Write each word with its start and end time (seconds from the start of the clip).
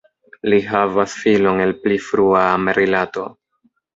Li 0.53 0.57
havas 0.69 1.17
filon 1.25 1.61
el 1.67 1.75
pli 1.85 1.99
frua 2.07 2.41
amrilato. 2.57 3.29